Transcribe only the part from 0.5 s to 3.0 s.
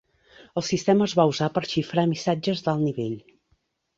El sistema es va usar per xifrar missatges d'alt